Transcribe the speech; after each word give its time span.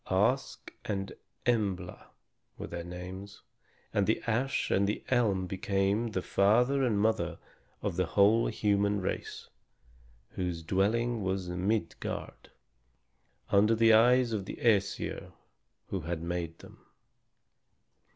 Ask 0.09 0.73
and 0.83 1.13
Embla 1.45 2.07
were 2.57 2.65
their 2.65 2.83
names, 2.83 3.43
and 3.93 4.07
the 4.07 4.19
ash 4.25 4.71
and 4.71 4.87
the 4.87 5.03
elm 5.09 5.45
became 5.45 6.07
the 6.13 6.23
father 6.23 6.81
and 6.83 6.99
mother 6.99 7.37
of 7.83 7.97
the 7.97 8.07
whole 8.07 8.47
human 8.47 8.99
race 8.99 9.47
whose 10.29 10.63
dwelling 10.63 11.21
was 11.21 11.49
Midgard, 11.49 12.49
under 13.51 13.75
the 13.75 13.93
eyes 13.93 14.33
of 14.33 14.45
the 14.45 14.55
Æsir 14.55 15.33
who 15.89 16.01
had 16.01 16.23
made 16.23 16.57
them. 16.57 16.83